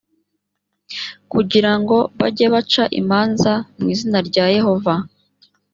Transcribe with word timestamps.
kugira 1.31 1.71
ngo 1.79 1.97
bajye 2.19 2.45
baca 2.53 2.83
imanza 2.99 3.53
mu 3.79 3.85
izina 3.93 4.19
rya 4.29 4.45
yehova 4.55 4.93